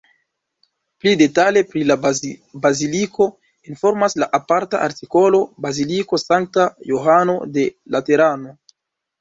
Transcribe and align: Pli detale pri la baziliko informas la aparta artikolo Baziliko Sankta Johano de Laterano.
Pli 1.01 1.11
detale 1.21 1.61
pri 1.73 1.83
la 1.89 1.97
baziliko 2.63 3.27
informas 3.73 4.17
la 4.23 4.29
aparta 4.39 4.81
artikolo 4.89 5.43
Baziliko 5.67 6.21
Sankta 6.25 6.67
Johano 6.95 7.39
de 7.59 7.69
Laterano. 7.99 8.59